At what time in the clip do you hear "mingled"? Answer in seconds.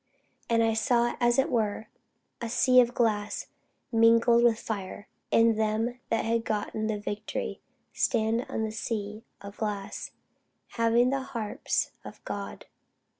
3.91-4.43